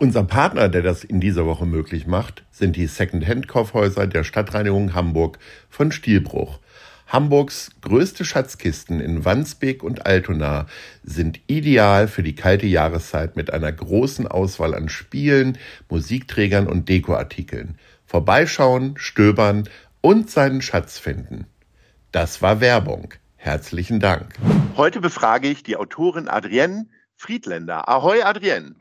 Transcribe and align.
Unser 0.00 0.22
Partner, 0.22 0.68
der 0.68 0.82
das 0.82 1.02
in 1.02 1.18
dieser 1.18 1.44
Woche 1.44 1.66
möglich 1.66 2.06
macht, 2.06 2.44
sind 2.52 2.76
die 2.76 2.86
Second-Hand-Kaufhäuser 2.86 4.06
der 4.06 4.22
Stadtreinigung 4.22 4.94
Hamburg 4.94 5.40
von 5.68 5.90
Stielbruch. 5.90 6.60
Hamburgs 7.08 7.72
größte 7.80 8.24
Schatzkisten 8.24 9.00
in 9.00 9.24
Wandsbek 9.24 9.82
und 9.82 10.06
Altona 10.06 10.66
sind 11.02 11.40
ideal 11.48 12.06
für 12.06 12.22
die 12.22 12.36
kalte 12.36 12.66
Jahreszeit 12.66 13.34
mit 13.34 13.52
einer 13.52 13.72
großen 13.72 14.28
Auswahl 14.28 14.72
an 14.76 14.88
Spielen, 14.88 15.58
Musikträgern 15.88 16.68
und 16.68 16.88
Dekoartikeln. 16.88 17.76
Vorbeischauen, 18.06 18.94
stöbern 18.98 19.68
und 20.00 20.30
seinen 20.30 20.62
Schatz 20.62 21.00
finden. 21.00 21.46
Das 22.12 22.40
war 22.40 22.60
Werbung. 22.60 23.14
Herzlichen 23.34 23.98
Dank. 23.98 24.32
Heute 24.76 25.00
befrage 25.00 25.48
ich 25.48 25.64
die 25.64 25.76
Autorin 25.76 26.28
Adrienne 26.28 26.86
Friedländer. 27.16 27.88
Ahoi, 27.88 28.22
Adrienne. 28.22 28.76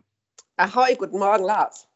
Ahoi, 0.60 0.96
guten 0.96 1.20
Morgen, 1.20 1.44
Lars. 1.44 1.88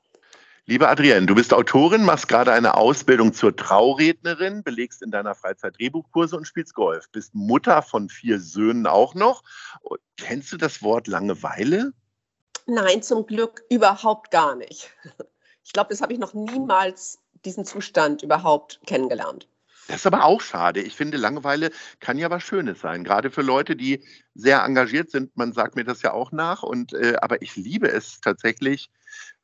Liebe 0.68 0.88
Adrienne, 0.88 1.26
du 1.26 1.34
bist 1.34 1.52
Autorin, 1.52 2.06
machst 2.06 2.28
gerade 2.28 2.54
eine 2.54 2.76
Ausbildung 2.76 3.34
zur 3.34 3.56
Traurednerin, 3.56 4.62
belegst 4.62 5.02
in 5.02 5.10
deiner 5.10 5.34
Freizeit 5.34 5.80
Drehbuchkurse 5.80 6.38
und 6.38 6.46
spielst 6.46 6.76
Golf. 6.76 7.10
Bist 7.12 7.34
Mutter 7.34 7.82
von 7.82 8.08
vier 8.08 8.40
Söhnen 8.40 8.86
auch 8.86 9.16
noch. 9.16 9.42
Kennst 10.16 10.54
du 10.54 10.58
das 10.58 10.84
Wort 10.84 11.08
Langeweile? 11.08 11.94
Nein, 12.68 13.02
zum 13.02 13.26
Glück 13.26 13.64
überhaupt 13.72 14.30
gar 14.30 14.56
nicht. 14.56 14.92
Ich 15.64 15.74
glaube, 15.74 15.90
das 15.90 16.02
habe 16.02 16.14
ich 16.14 16.20
noch 16.20 16.36
niemals 16.36 17.18
diesen 17.44 17.66
Zustand 17.66 18.22
überhaupt 18.22 18.80
kennengelernt. 18.86 19.48
Das 19.88 19.98
ist 19.98 20.06
aber 20.06 20.26
auch 20.26 20.42
schade. 20.42 20.82
Ich 20.82 20.96
finde, 20.96 21.18
Langeweile 21.18 21.72
kann 22.00 22.18
ja 22.18 22.30
was 22.30 22.44
Schönes 22.44 22.82
sein, 22.82 23.04
gerade 23.04 23.32
für 23.32 23.42
Leute, 23.42 23.76
die 23.76 24.04
sehr 24.36 24.64
engagiert 24.64 25.12
sind. 25.12 25.36
Man 25.36 25.54
sagt 25.54 25.76
mir 25.76 25.84
das 25.84 26.02
ja 26.02 26.14
auch 26.14 26.32
nach. 26.32 26.64
Und 26.64 26.94
äh, 26.94 27.16
aber 27.22 27.42
ich 27.42 27.56
liebe 27.56 27.90
es 27.92 28.22
tatsächlich, 28.22 28.90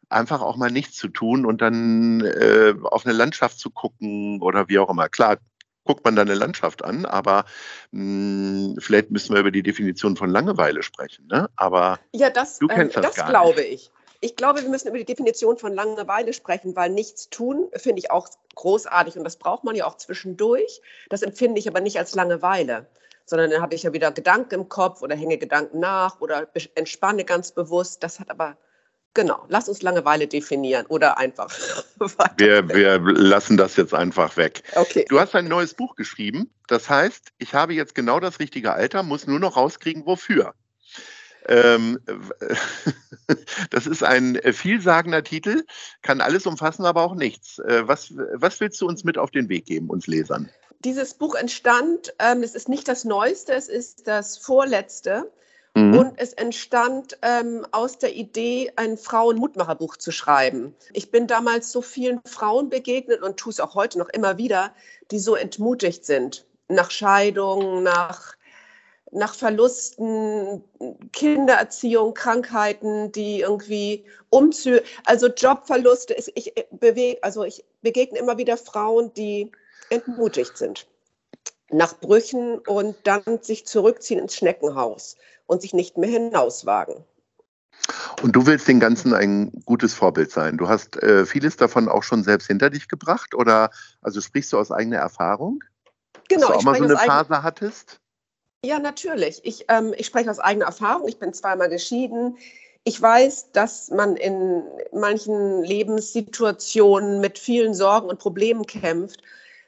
einfach 0.09 0.41
auch 0.41 0.55
mal 0.55 0.71
nichts 0.71 0.95
zu 0.95 1.09
tun 1.09 1.45
und 1.45 1.61
dann 1.61 2.21
äh, 2.21 2.73
auf 2.83 3.05
eine 3.05 3.13
Landschaft 3.13 3.59
zu 3.59 3.69
gucken 3.69 4.41
oder 4.41 4.69
wie 4.69 4.79
auch 4.79 4.89
immer. 4.89 5.09
Klar, 5.09 5.37
guckt 5.83 6.05
man 6.05 6.15
da 6.15 6.21
eine 6.21 6.35
Landschaft 6.35 6.83
an, 6.83 7.05
aber 7.05 7.45
mh, 7.91 8.73
hm, 8.73 8.75
vielleicht 8.79 9.11
müssen 9.11 9.33
wir 9.33 9.39
über 9.39 9.51
die 9.51 9.63
Definition 9.63 10.15
von 10.15 10.29
Langeweile 10.29 10.83
sprechen. 10.83 11.27
Ne? 11.27 11.49
Aber 11.55 11.99
ja, 12.13 12.29
das, 12.29 12.59
du 12.59 12.67
kennst 12.67 12.95
ähm, 12.95 13.01
das, 13.01 13.15
das 13.15 13.27
glaube 13.27 13.63
ich. 13.63 13.91
Ich 14.21 14.35
glaube, 14.35 14.61
wir 14.61 14.69
müssen 14.69 14.87
über 14.87 14.97
die 14.97 15.05
Definition 15.05 15.57
von 15.57 15.73
Langeweile 15.73 16.33
sprechen, 16.33 16.75
weil 16.75 16.89
nichts 16.89 17.29
tun 17.29 17.69
finde 17.73 17.99
ich 17.99 18.11
auch 18.11 18.27
großartig 18.55 19.17
und 19.17 19.23
das 19.23 19.37
braucht 19.37 19.63
man 19.63 19.75
ja 19.75 19.85
auch 19.85 19.97
zwischendurch. 19.97 20.81
Das 21.09 21.21
empfinde 21.21 21.59
ich 21.59 21.67
aber 21.67 21.81
nicht 21.81 21.97
als 21.97 22.15
Langeweile, 22.15 22.87
sondern 23.25 23.51
dann 23.51 23.61
habe 23.61 23.75
ich 23.75 23.83
ja 23.83 23.93
wieder 23.93 24.11
Gedanken 24.11 24.55
im 24.55 24.69
Kopf 24.69 25.01
oder 25.01 25.15
hänge 25.15 25.37
Gedanken 25.37 25.79
nach 25.79 26.19
oder 26.21 26.47
entspanne 26.75 27.25
ganz 27.25 27.51
bewusst. 27.51 28.03
Das 28.03 28.19
hat 28.19 28.29
aber 28.29 28.57
Genau, 29.17 29.43
lass 29.49 29.67
uns 29.67 29.81
Langeweile 29.81 30.27
definieren 30.27 30.85
oder 30.85 31.17
einfach. 31.17 31.51
wir, 32.37 32.69
wir 32.69 32.99
lassen 32.99 33.57
das 33.57 33.75
jetzt 33.75 33.95
einfach 33.95 34.37
weg. 34.37 34.61
Okay. 34.75 35.05
Du 35.09 35.19
hast 35.19 35.33
ein 35.33 35.47
neues 35.47 35.73
Buch 35.73 35.95
geschrieben. 35.95 36.51
Das 36.67 36.87
heißt, 36.87 37.29
ich 37.39 37.55
habe 37.55 37.73
jetzt 37.73 37.95
genau 37.95 38.19
das 38.19 38.39
richtige 38.39 38.73
Alter, 38.73 39.01
muss 39.01 39.25
nur 39.25 39.39
noch 39.39 39.57
rauskriegen, 39.57 40.05
wofür. 40.05 40.53
Ähm, 41.47 41.99
das 43.69 43.87
ist 43.87 44.03
ein 44.03 44.39
vielsagender 44.51 45.23
Titel, 45.23 45.63
kann 46.01 46.21
alles 46.21 46.45
umfassen, 46.45 46.85
aber 46.85 47.03
auch 47.03 47.15
nichts. 47.15 47.59
Äh, 47.59 47.87
was, 47.87 48.13
was 48.33 48.59
willst 48.59 48.79
du 48.81 48.87
uns 48.87 49.03
mit 49.03 49.17
auf 49.17 49.31
den 49.31 49.49
Weg 49.49 49.65
geben, 49.65 49.89
uns 49.89 50.07
Lesern? 50.07 50.49
Dieses 50.83 51.15
Buch 51.15 51.35
entstand, 51.35 52.13
ähm, 52.19 52.43
es 52.43 52.53
ist 52.53 52.69
nicht 52.69 52.87
das 52.87 53.03
Neueste, 53.03 53.53
es 53.53 53.67
ist 53.67 54.07
das 54.07 54.37
Vorletzte. 54.37 55.31
Mhm. 55.77 55.97
Und 55.97 56.13
es 56.17 56.33
entstand 56.33 57.19
ähm, 57.21 57.65
aus 57.71 57.99
der 57.99 58.15
Idee, 58.15 58.71
ein 58.77 58.97
Frauen-Mutmacherbuch 58.97 59.97
zu 59.97 60.11
schreiben. 60.11 60.73
Ich 60.93 61.11
bin 61.11 61.27
damals 61.27 61.71
so 61.71 61.83
vielen 61.83 62.19
Frauen 62.25 62.69
begegnet 62.69 63.21
und 63.21 63.37
tue 63.37 63.51
es 63.51 63.59
auch 63.59 63.75
heute 63.75 63.99
noch 63.99 64.09
immer 64.09 64.39
wieder, 64.39 64.73
die 65.11 65.19
so 65.19 65.35
entmutigt 65.35 66.03
sind. 66.03 66.47
Nach 66.67 66.89
Scheidung, 66.89 67.83
nach 67.83 68.36
nach 69.11 69.35
Verlusten, 69.35 70.63
Kindererziehung, 71.13 72.13
Krankheiten, 72.13 73.11
die 73.11 73.41
irgendwie 73.41 74.05
Umzüge, 74.29 74.83
also 75.05 75.27
Jobverluste. 75.27 76.15
Ich, 76.35 76.53
bewege, 76.71 77.23
also 77.23 77.43
ich 77.43 77.63
begegne 77.81 78.19
immer 78.19 78.37
wieder 78.37 78.57
Frauen, 78.57 79.13
die 79.13 79.51
entmutigt 79.89 80.57
sind 80.57 80.87
nach 81.69 81.99
Brüchen 81.99 82.59
und 82.59 82.95
dann 83.03 83.21
sich 83.41 83.65
zurückziehen 83.65 84.19
ins 84.19 84.35
Schneckenhaus 84.35 85.17
und 85.47 85.61
sich 85.61 85.73
nicht 85.73 85.97
mehr 85.97 86.09
hinauswagen. 86.09 87.03
Und 88.21 88.35
du 88.35 88.45
willst 88.45 88.67
den 88.67 88.79
Ganzen 88.79 89.13
ein 89.13 89.51
gutes 89.65 89.93
Vorbild 89.93 90.31
sein. 90.31 90.57
Du 90.57 90.67
hast 90.67 91.01
äh, 91.03 91.25
vieles 91.25 91.57
davon 91.57 91.87
auch 91.87 92.03
schon 92.03 92.23
selbst 92.23 92.47
hinter 92.47 92.69
dich 92.69 92.87
gebracht 92.87 93.35
oder 93.35 93.69
also 94.01 94.19
sprichst 94.19 94.51
du 94.53 94.57
aus 94.57 94.71
eigener 94.71 94.97
Erfahrung? 94.97 95.63
Genau. 96.27 96.47
Dass 96.47 96.49
du 96.49 96.53
auch 96.55 96.63
mal 96.63 96.77
so 96.77 96.83
eine 96.85 96.97
Phase 96.97 97.43
hattest? 97.43 97.99
Ja, 98.63 98.79
natürlich. 98.79 99.39
Ich, 99.43 99.65
ähm, 99.69 99.93
ich 99.97 100.07
spreche 100.07 100.31
aus 100.31 100.39
eigener 100.39 100.65
Erfahrung. 100.65 101.07
Ich 101.07 101.19
bin 101.19 101.33
zweimal 101.33 101.69
geschieden. 101.69 102.37
Ich 102.83 103.01
weiß, 103.01 103.51
dass 103.51 103.91
man 103.91 104.15
in 104.15 104.63
manchen 104.91 105.63
Lebenssituationen 105.63 107.19
mit 107.19 107.37
vielen 107.37 107.73
Sorgen 107.73 108.09
und 108.09 108.19
Problemen 108.19 108.65
kämpft. 108.65 109.21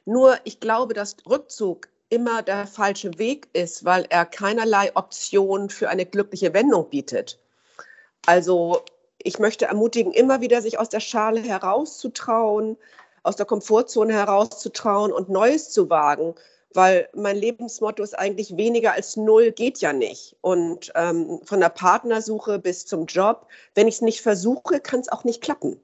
Nur 0.05 0.37
ich 0.43 0.59
glaube, 0.59 0.93
dass 0.93 1.17
Rückzug 1.29 1.89
immer 2.09 2.41
der 2.41 2.65
falsche 2.65 3.17
Weg 3.19 3.47
ist, 3.53 3.85
weil 3.85 4.05
er 4.09 4.25
keinerlei 4.25 4.95
Option 4.95 5.69
für 5.69 5.89
eine 5.89 6.05
glückliche 6.05 6.53
Wendung 6.53 6.89
bietet. 6.89 7.37
Also 8.25 8.81
ich 9.21 9.37
möchte 9.37 9.65
ermutigen, 9.65 10.13
immer 10.13 10.41
wieder 10.41 10.61
sich 10.61 10.79
aus 10.79 10.89
der 10.89 10.99
Schale 10.99 11.41
herauszutrauen, 11.41 12.77
aus 13.23 13.35
der 13.35 13.45
Komfortzone 13.45 14.13
herauszutrauen 14.13 15.11
und 15.11 15.29
Neues 15.29 15.69
zu 15.69 15.89
wagen, 15.89 16.35
weil 16.73 17.09
mein 17.13 17.35
Lebensmotto 17.35 18.03
ist 18.03 18.17
eigentlich 18.17 18.55
weniger 18.55 18.93
als 18.93 19.17
null 19.17 19.51
geht 19.51 19.79
ja 19.79 19.93
nicht. 19.93 20.35
Und 20.41 20.91
ähm, 20.95 21.39
von 21.43 21.59
der 21.59 21.69
Partnersuche 21.69 22.59
bis 22.59 22.85
zum 22.85 23.05
Job, 23.05 23.47
wenn 23.75 23.87
ich 23.87 23.95
es 23.95 24.01
nicht 24.01 24.21
versuche, 24.21 24.79
kann 24.79 24.99
es 24.99 25.09
auch 25.09 25.23
nicht 25.23 25.41
klappen. 25.41 25.79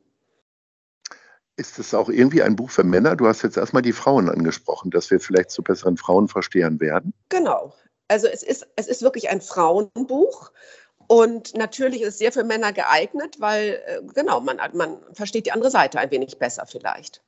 Ist 1.57 1.79
es 1.79 1.93
auch 1.93 2.09
irgendwie 2.09 2.43
ein 2.43 2.55
Buch 2.55 2.69
für 2.69 2.83
Männer? 2.83 3.15
Du 3.15 3.27
hast 3.27 3.41
jetzt 3.41 3.57
erstmal 3.57 3.81
die 3.81 3.93
Frauen 3.93 4.29
angesprochen, 4.29 4.91
dass 4.91 5.09
wir 5.09 5.19
vielleicht 5.19 5.51
zu 5.51 5.63
besseren 5.63 5.97
Frauenverstehern 5.97 6.79
werden. 6.81 7.13
Genau. 7.29 7.73
Also 8.07 8.27
es 8.27 8.43
ist, 8.43 8.67
es 8.75 8.87
ist 8.87 9.01
wirklich 9.01 9.29
ein 9.29 9.41
Frauenbuch. 9.41 10.51
Und 11.07 11.55
natürlich 11.55 12.01
ist 12.01 12.09
es 12.09 12.17
sehr 12.17 12.31
für 12.31 12.43
Männer 12.43 12.73
geeignet, 12.73 13.37
weil, 13.39 13.81
äh, 13.85 14.01
genau, 14.13 14.41
man, 14.41 14.59
man 14.73 14.97
versteht 15.13 15.45
die 15.45 15.51
andere 15.51 15.71
Seite 15.71 15.99
ein 15.99 16.11
wenig 16.11 16.37
besser 16.39 16.65
vielleicht. 16.65 17.21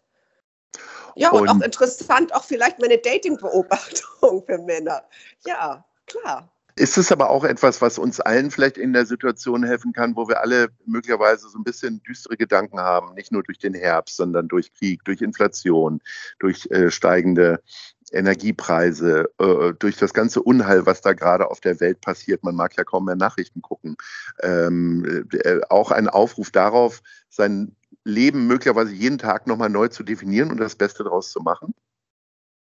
Ja, 1.16 1.32
und, 1.32 1.42
und 1.42 1.50
auch 1.50 1.62
interessant, 1.62 2.34
auch 2.34 2.44
vielleicht 2.44 2.80
meine 2.80 2.98
Dating-Beobachtung 2.98 4.44
für 4.46 4.58
Männer. 4.60 5.04
Ja, 5.46 5.84
klar. 6.06 6.50
Ist 6.76 6.98
es 6.98 7.12
aber 7.12 7.32
auch 7.32 7.44
etwas, 7.44 7.82
was 7.82 7.98
uns 7.98 8.20
allen 8.20 8.52
vielleicht 8.52 8.78
in 8.78 8.94
der 8.94 9.08
Situation 9.08 9.64
helfen 9.64 9.94
kann, 9.94 10.16
wo 10.16 10.28
wir 10.28 10.42
alle 10.42 10.68
möglicherweise 10.86 11.50
so 11.50 11.58
ein 11.58 11.64
bisschen 11.64 12.04
düstere 12.04 12.38
Gedanken 12.38 12.80
haben, 12.80 13.16
nicht 13.16 13.32
nur 13.32 13.42
durch 13.42 13.58
den 13.58 13.74
Herbst, 13.74 14.16
sondern 14.16 14.48
durch 14.48 14.72
Krieg, 14.76 15.04
durch 15.04 15.22
Inflation, 15.22 16.02
durch 16.38 16.68
äh, 16.70 16.92
steigende 16.92 17.64
Energiepreise, 18.12 19.28
äh, 19.40 19.74
durch 19.80 19.98
das 19.98 20.14
ganze 20.14 20.44
Unheil, 20.44 20.86
was 20.86 21.02
da 21.02 21.14
gerade 21.14 21.50
auf 21.50 21.62
der 21.62 21.80
Welt 21.80 22.00
passiert. 22.02 22.44
Man 22.44 22.56
mag 22.56 22.78
ja 22.78 22.84
kaum 22.84 23.06
mehr 23.06 23.16
Nachrichten 23.16 23.64
gucken. 23.64 23.98
Ähm, 24.44 25.28
äh, 25.34 25.62
auch 25.70 25.90
ein 25.90 26.08
Aufruf 26.08 26.52
darauf, 26.52 27.02
sein 27.30 27.76
Leben 28.08 28.48
möglicherweise 28.48 28.94
jeden 28.94 29.18
Tag 29.18 29.48
nochmal 29.48 29.70
neu 29.70 29.90
zu 29.90 30.04
definieren 30.04 30.52
und 30.52 30.58
das 30.58 30.76
Beste 30.76 31.04
daraus 31.04 31.32
zu 31.32 31.42
machen? 31.42 31.74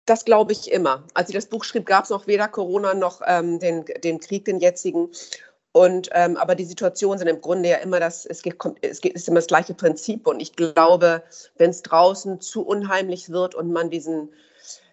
Das 0.06 0.24
glaube 0.24 0.52
ich 0.52 0.70
immer. 0.70 1.04
Als 1.14 1.28
ich 1.28 1.34
das 1.34 1.46
Buch 1.46 1.64
schrieb, 1.64 1.84
gab 1.84 2.04
es 2.04 2.10
noch 2.10 2.26
weder 2.26 2.48
Corona 2.48 2.94
noch 2.94 3.20
ähm, 3.26 3.58
den, 3.58 3.84
den 4.04 4.20
Krieg, 4.20 4.44
den 4.44 4.60
jetzigen. 4.60 5.10
Und, 5.72 6.08
ähm, 6.12 6.36
aber 6.36 6.54
die 6.54 6.64
Situationen 6.64 7.18
sind 7.18 7.28
im 7.28 7.40
Grunde 7.40 7.68
ja 7.68 7.76
immer 7.76 8.00
das, 8.00 8.24
es, 8.24 8.42
geht, 8.42 8.56
es 8.80 9.00
geht, 9.00 9.12
ist 9.12 9.28
immer 9.28 9.40
das 9.40 9.48
gleiche 9.48 9.74
Prinzip. 9.74 10.26
Und 10.26 10.40
ich 10.40 10.54
glaube, 10.54 11.22
wenn 11.56 11.70
es 11.70 11.82
draußen 11.82 12.40
zu 12.40 12.64
unheimlich 12.64 13.30
wird 13.30 13.54
und 13.54 13.72
man 13.72 13.90
diesen 13.90 14.30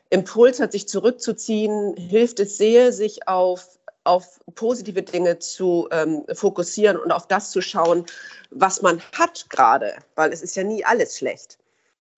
Impuls 0.09 0.59
hat, 0.59 0.71
sich 0.71 0.87
zurückzuziehen, 0.87 1.95
hilft 1.95 2.39
es 2.39 2.57
sehr, 2.57 2.91
sich 2.91 3.27
auf, 3.27 3.79
auf 4.05 4.39
positive 4.55 5.01
Dinge 5.01 5.39
zu 5.39 5.87
ähm, 5.91 6.25
fokussieren 6.33 6.97
und 6.97 7.11
auf 7.11 7.27
das 7.27 7.51
zu 7.51 7.61
schauen, 7.61 8.05
was 8.51 8.81
man 8.81 9.01
hat 9.13 9.49
gerade. 9.49 9.95
Weil 10.15 10.33
es 10.33 10.41
ist 10.41 10.55
ja 10.55 10.63
nie 10.63 10.83
alles 10.85 11.17
schlecht. 11.17 11.57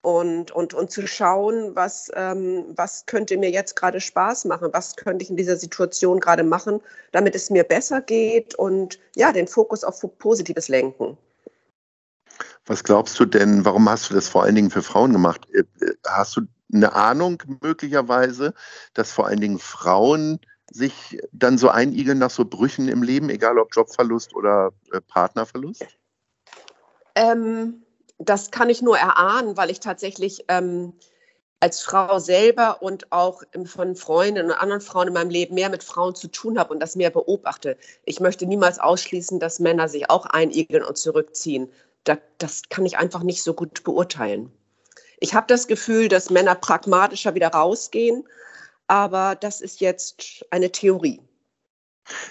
und, 0.06 0.52
und, 0.52 0.72
und 0.72 0.92
zu 0.92 1.04
schauen, 1.08 1.74
was, 1.74 2.12
ähm, 2.14 2.66
was 2.76 3.06
könnte 3.06 3.36
mir 3.36 3.50
jetzt 3.50 3.74
gerade 3.74 4.00
Spaß 4.00 4.44
machen, 4.44 4.68
was 4.72 4.94
könnte 4.94 5.24
ich 5.24 5.30
in 5.30 5.36
dieser 5.36 5.56
Situation 5.56 6.20
gerade 6.20 6.44
machen, 6.44 6.80
damit 7.10 7.34
es 7.34 7.50
mir 7.50 7.64
besser 7.64 8.00
geht 8.02 8.54
und 8.54 9.00
ja, 9.16 9.32
den 9.32 9.48
Fokus 9.48 9.82
auf 9.82 10.00
Positives 10.18 10.68
lenken. 10.68 11.18
Was 12.66 12.84
glaubst 12.84 13.18
du 13.18 13.24
denn, 13.24 13.64
warum 13.64 13.88
hast 13.88 14.08
du 14.08 14.14
das 14.14 14.28
vor 14.28 14.44
allen 14.44 14.54
Dingen 14.54 14.70
für 14.70 14.84
Frauen 14.84 15.12
gemacht? 15.12 15.44
Äh, 15.52 15.64
äh, 15.84 15.94
hast 16.06 16.36
du 16.36 16.42
eine 16.72 16.92
Ahnung 16.94 17.42
möglicherweise, 17.60 18.54
dass 18.94 19.10
vor 19.10 19.26
allen 19.26 19.40
Dingen 19.40 19.58
Frauen 19.58 20.38
sich 20.70 21.18
dann 21.32 21.58
so 21.58 21.68
einigeln 21.68 22.18
nach 22.18 22.30
so 22.30 22.44
Brüchen 22.44 22.88
im 22.88 23.02
Leben, 23.02 23.30
egal 23.30 23.58
ob 23.58 23.74
Jobverlust 23.74 24.34
oder 24.34 24.72
äh, 24.92 25.00
Partnerverlust? 25.00 25.86
Ähm, 27.14 27.82
das 28.18 28.50
kann 28.50 28.70
ich 28.70 28.82
nur 28.82 28.98
erahnen, 28.98 29.56
weil 29.56 29.70
ich 29.70 29.80
tatsächlich 29.80 30.44
ähm, 30.48 30.92
als 31.60 31.80
Frau 31.80 32.18
selber 32.18 32.82
und 32.82 33.10
auch 33.12 33.42
von 33.64 33.96
Freundinnen 33.96 34.50
und 34.50 34.56
anderen 34.56 34.82
Frauen 34.82 35.08
in 35.08 35.14
meinem 35.14 35.30
Leben 35.30 35.54
mehr 35.54 35.70
mit 35.70 35.82
Frauen 35.82 36.14
zu 36.14 36.28
tun 36.28 36.58
habe 36.58 36.72
und 36.72 36.80
das 36.80 36.96
mehr 36.96 37.10
beobachte. 37.10 37.76
Ich 38.04 38.20
möchte 38.20 38.46
niemals 38.46 38.78
ausschließen, 38.78 39.40
dass 39.40 39.58
Männer 39.58 39.88
sich 39.88 40.10
auch 40.10 40.26
einigeln 40.26 40.84
und 40.84 40.98
zurückziehen. 40.98 41.70
Das, 42.04 42.18
das 42.38 42.62
kann 42.68 42.84
ich 42.84 42.98
einfach 42.98 43.22
nicht 43.22 43.42
so 43.42 43.54
gut 43.54 43.84
beurteilen. 43.84 44.52
Ich 45.18 45.34
habe 45.34 45.46
das 45.48 45.66
Gefühl, 45.66 46.08
dass 46.08 46.28
Männer 46.28 46.54
pragmatischer 46.54 47.34
wieder 47.34 47.48
rausgehen, 47.48 48.28
aber 48.88 49.34
das 49.34 49.60
ist 49.60 49.80
jetzt 49.80 50.44
eine 50.50 50.70
Theorie. 50.70 51.20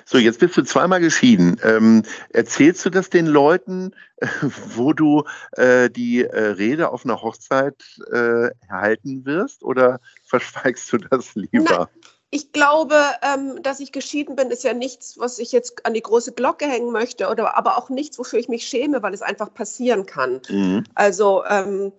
So, 0.05 0.17
jetzt 0.17 0.39
bist 0.39 0.55
du 0.55 0.63
zweimal 0.63 1.01
geschieden. 1.01 1.59
Ähm, 1.63 2.03
erzählst 2.29 2.85
du 2.85 2.89
das 2.89 3.09
den 3.09 3.25
Leuten, 3.25 3.91
äh, 4.17 4.27
wo 4.75 4.93
du 4.93 5.23
äh, 5.53 5.89
die 5.89 6.23
äh, 6.23 6.39
Rede 6.51 6.91
auf 6.91 7.05
einer 7.05 7.21
Hochzeit 7.21 7.83
äh, 8.11 8.49
erhalten 8.67 9.25
wirst 9.25 9.63
oder 9.63 9.99
verschweigst 10.25 10.91
du 10.93 10.97
das 10.97 11.35
lieber? 11.35 11.65
Na, 11.69 11.89
ich 12.31 12.51
glaube, 12.51 12.95
ähm, 13.21 13.61
dass 13.61 13.79
ich 13.79 13.91
geschieden 13.91 14.35
bin, 14.35 14.49
ist 14.49 14.63
ja 14.63 14.73
nichts, 14.73 15.17
was 15.17 15.39
ich 15.39 15.51
jetzt 15.51 15.85
an 15.85 15.93
die 15.93 16.01
große 16.01 16.33
Glocke 16.33 16.65
hängen 16.65 16.91
möchte, 16.91 17.29
oder 17.29 17.55
aber 17.55 17.77
auch 17.77 17.89
nichts, 17.89 18.19
wofür 18.19 18.39
ich 18.39 18.49
mich 18.49 18.67
schäme, 18.67 19.01
weil 19.03 19.13
es 19.13 19.21
einfach 19.21 19.53
passieren 19.53 20.05
kann. 20.05 20.41
Mhm. 20.49 20.83
Also 20.95 21.43
ähm, 21.45 21.93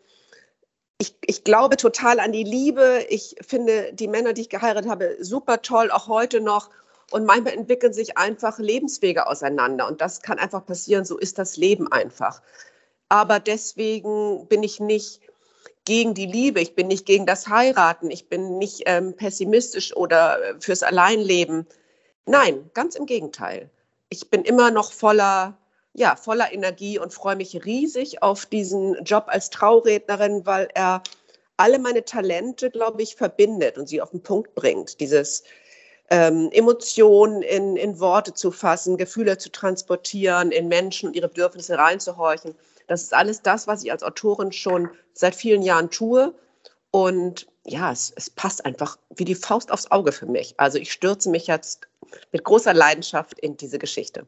ich, 0.98 1.14
ich, 1.26 1.44
glaube 1.44 1.76
total 1.76 2.20
an 2.20 2.32
die 2.32 2.44
Liebe. 2.44 3.04
Ich 3.08 3.37
finde 3.46 3.93
die 3.93 4.08
Männer, 4.08 4.32
die 4.32 4.43
ich 4.43 4.48
geheiratet 4.48 4.90
habe, 4.90 5.16
super 5.20 5.62
toll, 5.62 5.90
auch 5.90 6.08
heute 6.08 6.40
noch. 6.40 6.70
Und 7.10 7.25
manchmal 7.25 7.54
entwickeln 7.54 7.93
sich 7.93 8.19
einfach 8.19 8.58
Lebenswege 8.58 9.26
auseinander. 9.26 9.87
Und 9.87 10.00
das 10.00 10.22
kann 10.22 10.38
einfach 10.38 10.64
passieren. 10.64 11.04
So 11.04 11.19
ist 11.19 11.38
das 11.38 11.56
Leben 11.56 11.90
einfach. 11.93 12.43
Aber 13.08 13.38
deswegen 13.38 14.46
bin 14.48 14.62
ich 14.62 14.81
nicht 14.81 15.20
gegen 15.84 16.14
die 16.14 16.26
Liebe. 16.26 16.60
Ich 16.60 16.75
bin 16.75 16.88
nicht 16.88 17.06
gegen 17.06 17.26
das 17.26 17.46
Heiraten. 17.46 18.10
Ich 18.10 18.28
bin 18.28 18.58
nicht 18.58 18.82
ähm, 18.87 19.14
pessimistisch 19.14 19.94
oder 19.96 20.43
äh, 20.43 20.54
fürs 20.60 20.82
Alleinleben. 20.82 21.66
Nein, 22.26 22.70
ganz 22.75 22.96
im 22.96 23.06
Gegenteil. 23.06 23.70
Ich 24.08 24.31
bin 24.31 24.43
immer 24.43 24.70
noch 24.70 24.93
voller, 24.93 25.56
ja, 25.96 26.14
voller 26.14 26.52
Energie 26.52 26.98
und 26.98 27.14
freue 27.14 27.37
mich 27.37 27.64
riesig 27.64 28.22
auf 28.22 28.44
diesen 28.44 29.02
Job 29.04 29.25
als 29.28 29.48
Traurednerin, 29.48 30.44
weil 30.44 30.69
er 30.75 31.02
alle 31.56 31.78
meine 31.78 32.04
Talente, 32.04 32.70
glaube 32.70 33.02
ich, 33.02 33.16
verbindet 33.16 33.78
und 33.78 33.88
sie 33.88 34.02
auf 34.02 34.10
den 34.10 34.22
Punkt 34.22 34.54
bringt. 34.54 35.00
Dieses 35.00 35.43
ähm, 36.10 36.50
Emotionen 36.52 37.40
in, 37.40 37.76
in 37.76 37.98
Worte 37.98 38.34
zu 38.34 38.50
fassen, 38.50 38.98
Gefühle 38.98 39.38
zu 39.38 39.50
transportieren, 39.50 40.52
in 40.52 40.69
Menschen 40.69 41.08
und 41.08 41.16
ihre 41.16 41.28
Bedürfnisse 41.28 41.78
reinzuhorchen. 41.78 42.54
Das 42.88 43.02
ist 43.02 43.14
alles 43.14 43.40
das, 43.40 43.66
was 43.66 43.82
ich 43.82 43.90
als 43.90 44.02
Autorin 44.02 44.52
schon 44.52 44.90
seit 45.14 45.34
vielen 45.34 45.62
Jahren 45.62 45.90
tue. 45.90 46.34
Und 46.90 47.46
ja, 47.64 47.90
es, 47.90 48.12
es 48.16 48.28
passt 48.28 48.66
einfach 48.66 48.98
wie 49.16 49.25
die 49.25 49.34
Faust 49.34 49.72
aufs 49.72 49.90
Auge 49.90 50.12
für 50.12 50.26
mich. 50.26 50.54
Also 50.58 50.76
ich 50.76 50.93
stürze 50.93 51.31
mich 51.31 51.46
jetzt 51.46 51.88
mit 52.32 52.44
großer 52.44 52.75
Leidenschaft 52.75 53.40
in 53.40 53.56
diese 53.56 53.78
Geschichte. 53.78 54.26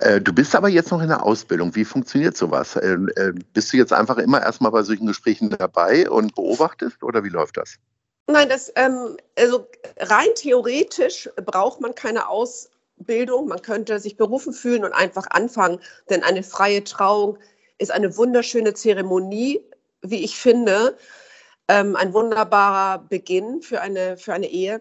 Äh, 0.00 0.20
du 0.20 0.32
bist 0.32 0.54
aber 0.54 0.68
jetzt 0.68 0.90
noch 0.90 1.00
in 1.00 1.08
der 1.08 1.22
Ausbildung. 1.22 1.74
Wie 1.74 1.84
funktioniert 1.84 2.36
sowas? 2.36 2.76
Äh, 2.76 2.94
äh, 3.16 3.32
bist 3.52 3.72
du 3.72 3.76
jetzt 3.76 3.92
einfach 3.92 4.18
immer 4.18 4.42
erstmal 4.42 4.72
bei 4.72 4.82
solchen 4.82 5.06
Gesprächen 5.06 5.50
dabei 5.50 6.08
und 6.08 6.34
beobachtest 6.34 7.02
oder 7.02 7.24
wie 7.24 7.28
läuft 7.28 7.56
das? 7.56 7.76
Nein, 8.26 8.48
das, 8.48 8.72
ähm, 8.76 9.16
also 9.38 9.66
rein 9.98 10.28
theoretisch 10.34 11.28
braucht 11.44 11.80
man 11.80 11.94
keine 11.94 12.28
Ausbildung. 12.28 13.48
Man 13.48 13.60
könnte 13.60 13.98
sich 13.98 14.16
berufen 14.16 14.52
fühlen 14.52 14.84
und 14.84 14.92
einfach 14.92 15.26
anfangen, 15.30 15.80
denn 16.08 16.22
eine 16.22 16.42
freie 16.42 16.82
Trauung 16.84 17.38
ist 17.78 17.90
eine 17.90 18.16
wunderschöne 18.16 18.72
Zeremonie, 18.72 19.62
wie 20.00 20.24
ich 20.24 20.38
finde, 20.38 20.96
ähm, 21.68 21.96
ein 21.96 22.14
wunderbarer 22.14 22.98
Beginn 22.98 23.60
für 23.62 23.80
eine, 23.80 24.16
für 24.16 24.32
eine 24.32 24.46
Ehe. 24.46 24.80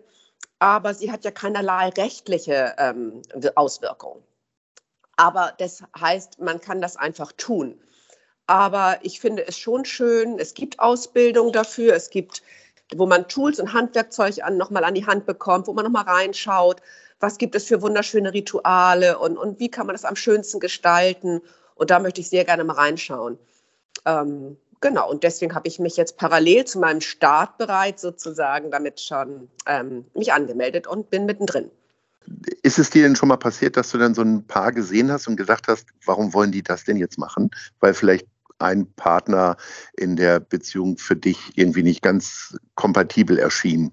Aber 0.59 0.93
sie 0.93 1.11
hat 1.11 1.25
ja 1.25 1.31
keinerlei 1.31 1.89
rechtliche 1.89 2.75
ähm, 2.77 3.21
Auswirkungen. 3.55 4.23
Aber 5.15 5.53
das 5.57 5.83
heißt, 5.99 6.39
man 6.39 6.59
kann 6.59 6.81
das 6.81 6.97
einfach 6.97 7.31
tun. 7.33 7.79
Aber 8.47 8.97
ich 9.03 9.19
finde 9.19 9.47
es 9.47 9.57
schon 9.57 9.85
schön, 9.85 10.39
es 10.39 10.53
gibt 10.53 10.79
Ausbildung 10.79 11.51
dafür, 11.51 11.95
es 11.95 12.09
gibt 12.09 12.41
wo 12.97 13.05
man 13.05 13.27
Tools 13.27 13.59
und 13.59 13.73
Handwerkzeug 13.73 14.43
an, 14.43 14.57
nochmal 14.57 14.83
an 14.83 14.93
die 14.93 15.05
Hand 15.05 15.25
bekommt, 15.25 15.67
wo 15.67 15.73
man 15.73 15.85
nochmal 15.85 16.03
reinschaut, 16.03 16.81
was 17.19 17.37
gibt 17.37 17.55
es 17.55 17.65
für 17.65 17.81
wunderschöne 17.81 18.33
Rituale 18.33 19.17
und, 19.17 19.37
und 19.37 19.59
wie 19.59 19.69
kann 19.69 19.87
man 19.87 19.95
das 19.95 20.05
am 20.05 20.15
schönsten 20.15 20.59
gestalten. 20.59 21.41
Und 21.75 21.89
da 21.89 21.99
möchte 21.99 22.21
ich 22.21 22.29
sehr 22.29 22.45
gerne 22.45 22.63
mal 22.63 22.73
reinschauen. 22.73 23.39
Ähm, 24.05 24.57
genau, 24.81 25.09
und 25.09 25.23
deswegen 25.23 25.55
habe 25.55 25.67
ich 25.67 25.79
mich 25.79 25.95
jetzt 25.95 26.17
parallel 26.17 26.65
zu 26.65 26.79
meinem 26.79 27.01
Start 27.01 27.57
bereit 27.57 27.99
sozusagen 27.99 28.71
damit 28.71 28.99
schon 28.99 29.49
ähm, 29.65 30.05
mich 30.13 30.33
angemeldet 30.33 30.87
und 30.87 31.09
bin 31.09 31.25
mittendrin. 31.25 31.71
Ist 32.61 32.79
es 32.79 32.89
dir 32.89 33.03
denn 33.03 33.15
schon 33.15 33.29
mal 33.29 33.37
passiert, 33.37 33.77
dass 33.77 33.91
du 33.91 33.97
dann 33.97 34.15
so 34.15 34.21
ein 34.21 34.45
Paar 34.45 34.71
gesehen 34.71 35.11
hast 35.11 35.27
und 35.27 35.35
gesagt 35.35 35.67
hast, 35.67 35.87
warum 36.05 36.33
wollen 36.33 36.51
die 36.51 36.63
das 36.63 36.83
denn 36.83 36.97
jetzt 36.97 37.17
machen? 37.17 37.49
Weil 37.79 37.93
vielleicht 37.93 38.27
ein 38.59 38.91
Partner 38.93 39.57
in 39.97 40.15
der 40.15 40.39
Beziehung 40.39 40.97
für 40.97 41.15
dich 41.15 41.51
irgendwie 41.55 41.83
nicht 41.83 42.01
ganz 42.01 42.57
kompatibel 42.75 43.37
erschien? 43.37 43.91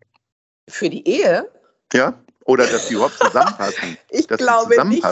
Für 0.68 0.88
die 0.88 1.06
Ehe? 1.06 1.50
Ja, 1.92 2.18
oder 2.44 2.66
dass 2.66 2.88
die 2.88 2.94
überhaupt 2.94 3.18
zusammenpassen. 3.18 3.96
ich 4.10 4.28
glaube 4.28 4.84
nicht. 4.86 5.04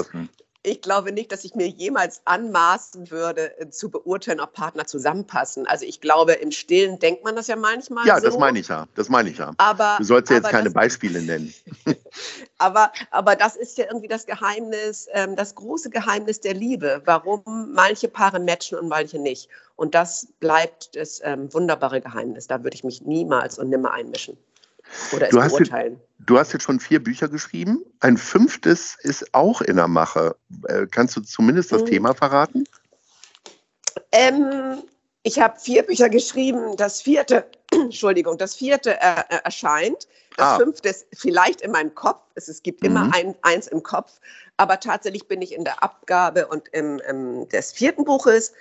Ich 0.69 0.83
glaube 0.83 1.13
nicht, 1.13 1.33
dass 1.33 1.45
ich 1.45 1.55
mir 1.55 1.67
jemals 1.67 2.21
anmaßen 2.27 3.11
würde, 3.11 3.59
äh, 3.59 3.71
zu 3.71 3.91
beurteilen, 3.91 4.41
ob 4.41 4.53
Partner 4.53 4.87
zusammenpassen. 4.87 5.67
Also 5.67 5.87
ich 5.87 6.01
glaube, 6.01 6.33
im 6.33 6.51
Stillen 6.51 6.99
denkt 6.99 7.25
man 7.25 7.37
das 7.37 7.47
ja 7.47 7.57
manchmal. 7.57 8.07
Ja, 8.07 8.21
so. 8.21 8.27
das 8.27 8.39
meine 8.39 8.59
ich 8.59 8.69
ja. 8.69 8.87
Das 8.95 9.09
meine 9.09 9.31
ich 9.31 9.39
ja. 9.39 9.53
Aber, 9.57 9.97
du 9.99 10.05
sollst 10.05 10.31
ja 10.31 10.37
jetzt 10.37 10.51
keine 10.51 10.65
das, 10.65 10.75
Beispiele 10.75 11.23
nennen. 11.23 11.55
aber, 12.59 12.93
aber 13.11 13.35
das 13.35 13.57
ist 13.57 13.79
ja 13.79 13.87
irgendwie 13.87 14.09
das 14.09 14.27
Geheimnis, 14.27 15.09
ähm, 15.13 15.37
das 15.37 15.55
große 15.55 15.89
Geheimnis 15.89 16.41
der 16.41 16.55
Liebe, 16.55 17.01
warum 17.07 17.43
manche 17.73 18.09
Paare 18.09 18.39
matchen 18.39 18.79
und 18.79 18.89
manche 18.89 19.19
nicht. 19.19 19.49
Und 19.77 19.95
das 19.95 20.27
bleibt 20.41 20.97
das 20.97 21.21
ähm, 21.25 21.53
wunderbare 21.55 22.01
Geheimnis. 22.01 22.47
Da 22.47 22.63
würde 22.63 22.75
ich 22.75 22.85
mich 22.85 23.03
niemals 23.03 23.59
und 23.59 23.71
nimmer 23.71 23.93
einmischen 23.93 24.37
oder 25.13 25.29
du 25.29 25.37
beurteilen. 25.37 25.95
Jetzt, 25.95 26.31
du 26.31 26.39
hast 26.39 26.53
jetzt 26.53 26.63
schon 26.63 26.81
vier 26.81 27.03
Bücher 27.03 27.29
geschrieben. 27.29 27.83
Ein 28.01 28.17
fünftes 28.17 28.97
ist 29.01 29.35
auch 29.35 29.61
in 29.61 29.77
der 29.77 29.89
Mache. 29.89 30.37
Äh, 30.69 30.87
kannst 30.91 31.17
du 31.17 31.21
zumindest 31.21 31.73
das 31.73 31.83
mhm. 31.83 31.87
Thema 31.87 32.15
verraten? 32.15 32.65
Ähm, 34.13 34.83
ich 35.23 35.39
habe 35.39 35.59
vier 35.59 35.83
Bücher 35.83 36.09
geschrieben. 36.09 36.77
Das 36.77 37.03
vierte, 37.03 37.47
Entschuldigung, 37.73 38.39
das 38.39 38.55
vierte 38.55 39.01
äh, 39.01 39.21
äh, 39.29 39.41
erscheint. 39.45 40.09
Das 40.37 40.47
ah. 40.47 40.57
fünfte 40.57 40.89
ist 40.89 41.07
vielleicht 41.13 41.61
in 41.61 41.73
meinem 41.73 41.95
Kopf. 41.95 42.23
Es, 42.35 42.49
es 42.49 42.63
gibt 42.63 42.83
mhm. 42.83 42.89
immer 42.89 43.11
ein, 43.13 43.35
eins 43.43 43.67
im 43.67 43.83
Kopf. 43.83 44.21
Aber 44.57 44.81
tatsächlich 44.81 45.29
bin 45.29 45.43
ich 45.43 45.53
in 45.53 45.65
der 45.65 45.83
Abgabe 45.83 46.47
und 46.47 46.69
im, 46.69 47.01
im 47.09 47.49
des 47.49 47.73
vierten 47.73 48.05
Buches. 48.05 48.53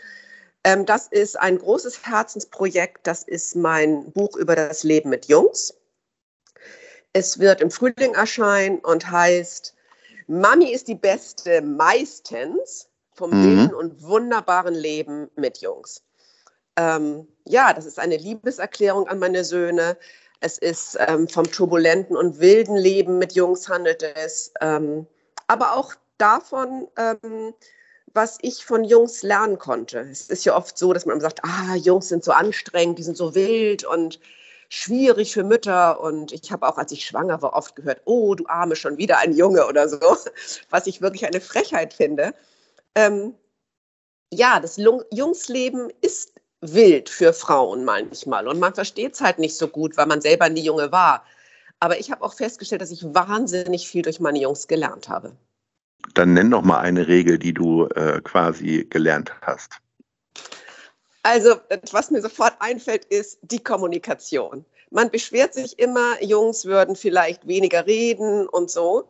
Ähm, 0.63 0.85
das 0.85 1.07
ist 1.07 1.39
ein 1.39 1.57
großes 1.57 2.05
Herzensprojekt. 2.05 3.05
Das 3.05 3.23
ist 3.23 3.55
mein 3.55 4.11
Buch 4.11 4.35
über 4.35 4.55
das 4.55 4.83
Leben 4.83 5.09
mit 5.09 5.27
Jungs. 5.27 5.73
Es 7.17 7.39
wird 7.39 7.61
im 7.61 7.71
Frühling 7.71 8.13
erscheinen 8.13 8.77
und 8.77 9.09
heißt 9.09 9.73
Mami 10.27 10.71
ist 10.71 10.87
die 10.87 10.93
Beste 10.93 11.63
meistens 11.63 12.89
vom 13.11 13.31
mhm. 13.31 13.43
wilden 13.43 13.73
und 13.73 14.03
wunderbaren 14.03 14.75
Leben 14.75 15.27
mit 15.35 15.57
Jungs. 15.57 16.03
Ähm, 16.75 17.27
ja, 17.45 17.73
das 17.73 17.87
ist 17.87 17.97
eine 17.97 18.17
Liebeserklärung 18.17 19.07
an 19.07 19.17
meine 19.17 19.43
Söhne. 19.43 19.97
Es 20.41 20.59
ist 20.59 20.95
ähm, 21.07 21.27
vom 21.27 21.51
turbulenten 21.51 22.15
und 22.15 22.39
wilden 22.39 22.77
Leben 22.77 23.17
mit 23.17 23.33
Jungs 23.33 23.67
handelt 23.67 24.03
es, 24.03 24.53
ähm, 24.61 25.07
aber 25.47 25.75
auch 25.75 25.95
davon, 26.19 26.87
ähm, 26.97 27.55
was 28.13 28.37
ich 28.43 28.63
von 28.63 28.83
Jungs 28.83 29.23
lernen 29.23 29.57
konnte. 29.57 30.01
Es 30.01 30.29
ist 30.29 30.45
ja 30.45 30.55
oft 30.55 30.77
so, 30.77 30.93
dass 30.93 31.07
man 31.07 31.19
sagt, 31.19 31.43
ah, 31.43 31.73
Jungs 31.77 32.09
sind 32.09 32.23
so 32.23 32.31
anstrengend, 32.31 32.99
die 32.99 33.03
sind 33.03 33.17
so 33.17 33.33
wild 33.33 33.85
und 33.85 34.19
schwierig 34.69 35.33
für 35.33 35.43
Mütter. 35.43 35.99
Und 35.99 36.31
ich 36.31 36.51
habe 36.51 36.67
auch, 36.67 36.77
als 36.77 36.91
ich 36.91 37.05
schwanger 37.05 37.41
war, 37.41 37.53
oft 37.53 37.75
gehört, 37.75 38.01
oh, 38.05 38.35
du 38.35 38.45
Arme, 38.47 38.75
schon 38.75 38.97
wieder 38.97 39.19
ein 39.19 39.33
Junge 39.33 39.67
oder 39.67 39.87
so, 39.89 39.99
was 40.69 40.87
ich 40.87 41.01
wirklich 41.01 41.25
eine 41.25 41.41
Frechheit 41.41 41.93
finde. 41.93 42.33
Ähm, 42.95 43.33
ja, 44.31 44.59
das 44.59 44.77
Jungsleben 44.77 45.91
ist 46.01 46.33
wild 46.61 47.09
für 47.09 47.33
Frauen 47.33 47.85
manchmal. 47.85 48.47
Und 48.47 48.59
man 48.59 48.73
versteht 48.73 49.13
es 49.13 49.21
halt 49.21 49.39
nicht 49.39 49.55
so 49.55 49.67
gut, 49.67 49.97
weil 49.97 50.07
man 50.07 50.21
selber 50.21 50.49
nie 50.49 50.63
Junge 50.63 50.91
war. 50.91 51.23
Aber 51.79 51.99
ich 51.99 52.11
habe 52.11 52.23
auch 52.23 52.33
festgestellt, 52.33 52.81
dass 52.81 52.91
ich 52.91 53.03
wahnsinnig 53.03 53.87
viel 53.87 54.01
durch 54.01 54.19
meine 54.19 54.39
Jungs 54.39 54.67
gelernt 54.67 55.09
habe. 55.09 55.35
Dann 56.13 56.33
nenn 56.33 56.51
doch 56.51 56.63
mal 56.63 56.79
eine 56.79 57.07
Regel, 57.07 57.37
die 57.37 57.53
du 57.53 57.85
äh, 57.89 58.21
quasi 58.21 58.87
gelernt 58.89 59.31
hast. 59.41 59.79
Also, 61.27 61.59
was 61.91 62.09
mir 62.09 62.21
sofort 62.21 62.53
einfällt, 62.59 63.03
ist 63.03 63.39
die 63.41 63.61
Kommunikation. 63.61 64.63
Man 64.91 65.11
beschwert 65.11 65.53
sich 65.53 65.77
immer, 65.77 66.23
Jungs 66.23 66.63
würden 66.63 66.95
vielleicht 66.95 67.45
weniger 67.45 67.85
reden 67.85 68.47
und 68.47 68.71
so. 68.71 69.09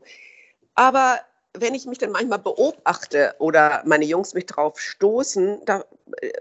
Aber 0.74 1.20
wenn 1.54 1.76
ich 1.76 1.86
mich 1.86 2.00
dann 2.00 2.10
manchmal 2.10 2.40
beobachte 2.40 3.36
oder 3.38 3.84
meine 3.86 4.06
Jungs 4.06 4.34
mich 4.34 4.48
drauf 4.48 4.80
stoßen, 4.80 5.62
da 5.66 5.86
äh, 6.22 6.32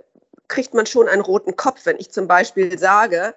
kriegt 0.49 0.73
man 0.73 0.87
schon 0.87 1.09
einen 1.09 1.21
roten 1.21 1.57
Kopf, 1.57 1.85
wenn 1.85 1.99
ich 1.99 2.11
zum 2.11 2.27
Beispiel 2.27 2.79
sage, 2.79 3.35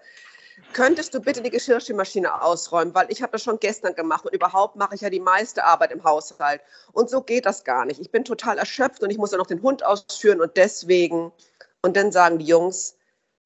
könntest 0.71 1.13
du 1.13 1.19
bitte 1.19 1.41
die 1.41 1.49
Geschirrspülmaschine 1.49 2.41
ausräumen, 2.41 2.95
weil 2.95 3.07
ich 3.09 3.21
habe 3.21 3.33
das 3.33 3.43
schon 3.43 3.59
gestern 3.59 3.95
gemacht 3.95 4.25
und 4.25 4.33
überhaupt 4.33 4.77
mache 4.77 4.95
ich 4.95 5.01
ja 5.01 5.09
die 5.09 5.19
meiste 5.19 5.65
Arbeit 5.65 5.91
im 5.91 6.05
Haushalt. 6.05 6.61
Und 6.93 7.09
so 7.09 7.19
geht 7.19 7.45
das 7.45 7.65
gar 7.65 7.83
nicht. 7.83 7.99
Ich 7.99 8.11
bin 8.11 8.23
total 8.23 8.57
erschöpft 8.57 9.03
und 9.03 9.09
ich 9.09 9.17
muss 9.17 9.33
ja 9.33 9.37
noch 9.37 9.47
den 9.47 9.61
Hund 9.61 9.83
ausführen 9.83 10.39
und 10.39 10.55
deswegen. 10.55 11.33
Und 11.81 11.95
dann 11.95 12.11
sagen 12.11 12.39
die 12.39 12.45
Jungs, 12.45 12.95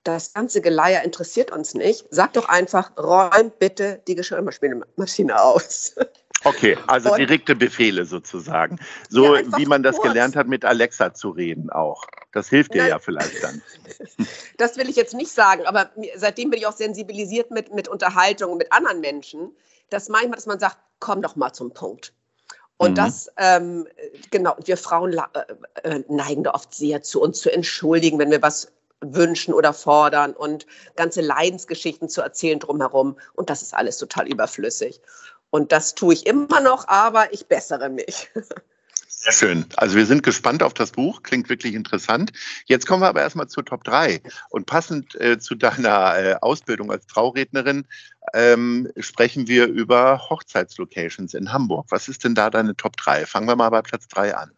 das 0.03 0.33
ganze 0.33 0.61
Geleier 0.61 1.03
interessiert 1.03 1.51
uns 1.51 1.73
nicht. 1.73 2.05
Sag 2.09 2.33
doch 2.33 2.49
einfach, 2.49 2.91
räum 2.97 3.51
bitte 3.57 4.01
die 4.07 4.15
Geschirrmaschine 4.15 5.41
aus. 5.41 5.95
Okay, 6.45 6.77
also 6.87 7.11
und, 7.11 7.19
direkte 7.19 7.55
Befehle 7.55 8.05
sozusagen. 8.05 8.77
So 9.09 9.35
ja, 9.35 9.57
wie 9.57 9.65
man 9.65 9.81
das 9.81 9.95
kurz. 9.95 10.09
gelernt 10.09 10.35
hat, 10.35 10.47
mit 10.47 10.65
Alexa 10.65 11.13
zu 11.13 11.29
reden 11.29 11.69
auch. 11.69 12.05
Das 12.33 12.49
hilft 12.49 12.73
dir 12.73 12.81
Nein. 12.81 12.89
ja 12.89 12.99
vielleicht 12.99 13.41
dann. 13.43 13.61
Das 14.57 14.77
will 14.77 14.89
ich 14.89 14.95
jetzt 14.95 15.13
nicht 15.13 15.31
sagen, 15.31 15.65
aber 15.65 15.91
seitdem 16.15 16.49
bin 16.49 16.59
ich 16.59 16.67
auch 16.67 16.75
sensibilisiert 16.75 17.51
mit, 17.51 17.73
mit 17.73 17.87
Unterhaltung 17.87 18.57
mit 18.57 18.71
anderen 18.71 18.99
Menschen, 18.99 19.55
dass 19.89 20.09
manchmal, 20.09 20.35
dass 20.35 20.45
man 20.45 20.59
sagt, 20.59 20.77
komm 20.99 21.21
doch 21.21 21.35
mal 21.35 21.53
zum 21.53 21.73
Punkt. 21.73 22.13
Und 22.83 22.91
mhm. 22.91 22.95
das, 22.95 23.31
ähm, 23.37 23.87
genau, 24.31 24.55
wir 24.63 24.77
Frauen 24.77 25.13
äh, 25.13 25.19
äh, 25.83 26.03
neigen 26.09 26.43
da 26.43 26.51
oft 26.51 26.73
sehr 26.73 27.01
zu 27.01 27.21
uns 27.21 27.39
zu 27.41 27.51
entschuldigen, 27.51 28.19
wenn 28.19 28.31
wir 28.31 28.41
was 28.41 28.71
wünschen 29.01 29.53
oder 29.53 29.73
fordern 29.73 30.33
und 30.33 30.65
ganze 30.95 31.21
Leidensgeschichten 31.21 32.09
zu 32.09 32.21
erzählen 32.21 32.59
drumherum. 32.59 33.17
Und 33.33 33.49
das 33.49 33.61
ist 33.61 33.73
alles 33.73 33.97
total 33.97 34.27
überflüssig. 34.27 35.01
Und 35.49 35.71
das 35.71 35.93
tue 35.95 36.13
ich 36.13 36.25
immer 36.25 36.61
noch, 36.61 36.87
aber 36.87 37.31
ich 37.33 37.47
bessere 37.47 37.89
mich. 37.89 38.29
Sehr 39.23 39.31
schön. 39.31 39.65
Also 39.77 39.95
wir 39.95 40.05
sind 40.05 40.21
gespannt 40.21 40.61
auf 40.63 40.73
das 40.73 40.91
Buch, 40.91 41.23
klingt 41.23 41.47
wirklich 41.47 41.75
interessant. 41.75 42.33
Jetzt 42.65 42.85
kommen 42.85 43.03
wir 43.03 43.07
aber 43.07 43.21
erstmal 43.21 43.47
zur 43.47 43.63
Top 43.63 43.85
3. 43.85 44.21
Und 44.49 44.65
passend 44.65 45.15
äh, 45.15 45.39
zu 45.39 45.55
deiner 45.55 46.17
äh, 46.17 46.35
Ausbildung 46.41 46.91
als 46.91 47.07
Traurednerin 47.07 47.87
ähm, 48.33 48.91
sprechen 48.97 49.47
wir 49.47 49.67
über 49.67 50.29
Hochzeitslocations 50.29 51.35
in 51.35 51.53
Hamburg. 51.53 51.85
Was 51.87 52.09
ist 52.09 52.25
denn 52.25 52.35
da 52.35 52.49
deine 52.49 52.75
Top 52.75 52.97
3? 52.97 53.25
Fangen 53.25 53.47
wir 53.47 53.55
mal 53.55 53.69
bei 53.69 53.81
Platz 53.81 54.09
3 54.09 54.35
an. 54.35 54.51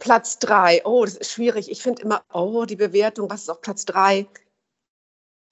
Platz 0.00 0.40
3, 0.40 0.82
oh, 0.84 1.04
das 1.04 1.14
ist 1.14 1.30
schwierig. 1.30 1.70
Ich 1.70 1.80
finde 1.80 2.02
immer, 2.02 2.24
oh, 2.32 2.64
die 2.64 2.74
Bewertung, 2.74 3.30
was 3.30 3.42
ist 3.42 3.50
auf 3.50 3.60
Platz 3.60 3.84
3? 3.84 4.26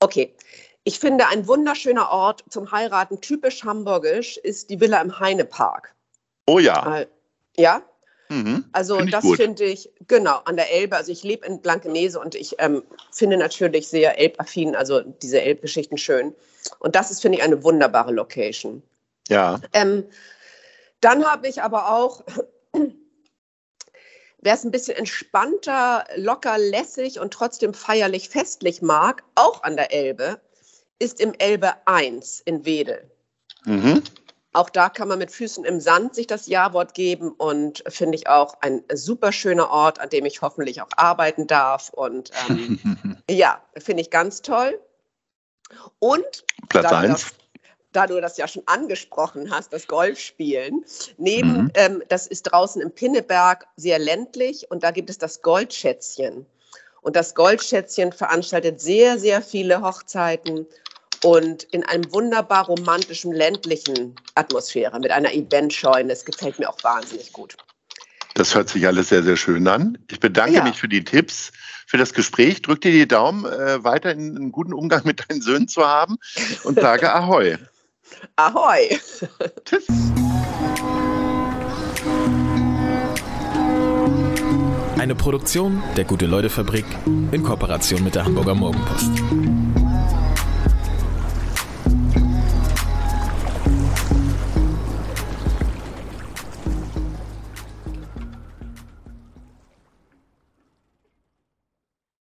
Okay, 0.01 0.35
ich 0.83 0.99
finde, 0.99 1.29
ein 1.29 1.47
wunderschöner 1.47 2.11
Ort 2.11 2.43
zum 2.51 2.73
Heiraten, 2.73 3.21
typisch 3.21 3.63
hamburgisch, 3.63 4.39
ist 4.39 4.71
die 4.71 4.81
Villa 4.81 5.01
im 5.01 5.21
Heinepark. 5.21 5.95
Oh 6.47 6.59
ja. 6.59 6.97
Äh, 6.97 7.07
ja? 7.57 7.81
Mhm, 8.35 8.65
also 8.73 8.99
find 8.99 9.13
das 9.13 9.25
finde 9.37 9.65
ich, 9.65 9.91
genau, 10.09 10.41
an 10.45 10.57
der 10.57 10.73
Elbe. 10.73 10.97
Also 10.97 11.13
ich 11.13 11.23
lebe 11.23 11.47
in 11.47 11.61
Blankenese 11.61 12.19
und 12.19 12.35
ich 12.35 12.57
ähm, 12.59 12.83
finde 13.13 13.37
natürlich 13.37 13.87
sehr 13.89 14.19
elbaffin, 14.19 14.75
also 14.75 15.01
diese 15.01 15.41
Elbgeschichten 15.41 15.97
schön. 15.97 16.35
Und 16.81 16.97
das 16.97 17.13
ist, 17.13 17.23
finde 17.23 17.39
ich, 17.39 17.45
eine 17.45 17.63
wunderbare 17.63 18.13
Location. 18.13 18.83
Ja. 19.29 19.61
Ähm, 19.73 20.05
dann 21.01 21.25
habe 21.25 21.47
ich 21.47 21.63
aber 21.63 21.93
auch, 21.93 22.25
wer 22.73 24.55
es 24.55 24.65
ein 24.65 24.73
bisschen 24.73 24.97
entspannter, 24.97 26.05
locker, 26.17 26.59
lässig 26.59 27.21
und 27.21 27.33
trotzdem 27.33 27.73
feierlich, 27.73 28.29
festlich 28.29 28.83
mag, 28.83 29.23
auch 29.37 29.63
an 29.63 29.77
der 29.77 29.93
Elbe, 29.93 30.41
ist 30.99 31.21
im 31.21 31.35
Elbe 31.35 31.73
1 31.87 32.41
in 32.41 32.65
Wedel. 32.65 33.09
Mhm. 33.65 34.03
Auch 34.55 34.71
da 34.71 34.89
kann 34.89 35.09
man 35.09 35.19
mit 35.19 35.31
Füßen 35.33 35.65
im 35.65 35.81
Sand 35.81 36.15
sich 36.15 36.27
das 36.27 36.47
Ja-Wort 36.47 36.95
geben 36.95 37.33
und 37.33 37.83
finde 37.89 38.17
ich 38.17 38.29
auch 38.29 38.55
ein 38.61 38.83
super 38.93 39.33
schöner 39.33 39.69
Ort, 39.69 40.01
an 40.01 40.09
dem 40.09 40.25
ich 40.25 40.43
hoffentlich 40.43 40.81
auch 40.81 40.89
arbeiten 40.97 41.47
darf. 41.47 41.91
Und 41.91 42.31
ähm, 42.49 43.19
ja, 43.31 43.61
finde 43.77 44.03
ich 44.03 44.11
ganz 44.11 44.43
toll. 44.43 44.81
Und 45.99 46.45
Platz 46.69 46.93
1 46.93 47.35
da 47.95 48.09
du 48.09 48.21
das 48.21 48.37
ja 48.37 48.49
schon 48.49 48.65
angesprochen 48.67 49.51
hast, 49.51 49.73
das 49.73 49.87
Golfspielen. 49.87 50.85
Neben, 51.17 51.65
mhm. 51.65 51.71
ähm, 51.75 52.03
das 52.09 52.27
ist 52.27 52.43
draußen 52.43 52.83
im 52.83 52.91
Pinneberg 52.91 53.67
sehr 53.77 53.99
ländlich 53.99 54.69
und 54.71 54.83
da 54.83 54.91
gibt 54.91 55.11
es 55.11 55.19
das 55.19 55.43
Goldschätzchen. 55.43 56.45
Und 57.03 57.17
das 57.17 57.35
Goldschätzchen 57.35 58.13
veranstaltet 58.13 58.81
sehr, 58.81 59.19
sehr 59.19 59.43
viele 59.43 59.83
Hochzeiten 59.83 60.67
und 61.25 61.63
in 61.65 61.83
einem 61.85 62.13
wunderbar 62.13 62.67
romantischen 62.67 63.33
ländlichen 63.33 64.15
Atmosphäre 64.35 65.01
mit 65.01 65.11
einer 65.11 65.33
Eventscheune. 65.33 66.11
Das 66.11 66.27
gefällt 66.27 66.59
mir 66.59 66.69
auch 66.69 66.85
wahnsinnig 66.85 67.33
gut. 67.33 67.57
Das 68.35 68.55
hört 68.55 68.69
sich 68.69 68.87
alles 68.87 69.09
sehr, 69.09 69.23
sehr 69.23 69.39
schön 69.39 69.67
an. 69.67 69.97
Ich 70.11 70.21
bedanke 70.21 70.57
ja. 70.57 70.65
mich 70.65 70.77
für 70.77 70.89
die 70.89 71.03
Tipps, 71.03 71.51
für 71.87 71.97
das 71.97 72.13
Gespräch. 72.13 72.61
Drück 72.61 72.83
dir 72.83 72.93
die 72.93 73.09
Daumen, 73.09 73.47
äh, 73.47 73.83
weiterhin 73.83 74.37
einen 74.37 74.53
guten 74.53 74.75
Umgang 74.75 75.03
mit 75.07 75.25
deinen 75.29 75.41
Söhnen 75.41 75.67
zu 75.67 75.87
haben 75.87 76.17
und 76.65 76.79
sage 76.79 77.11
Ahoi. 77.15 77.57
Ahoi. 78.37 78.99
Tschüss. 79.65 79.87
Eine 84.99 85.15
Produktion 85.15 85.83
der 85.97 86.05
Gute-Leute-Fabrik 86.05 86.85
in 87.33 87.43
Kooperation 87.43 88.05
mit 88.05 88.15
der 88.15 88.25
Hamburger 88.25 88.55
Morgenpost. 88.55 89.74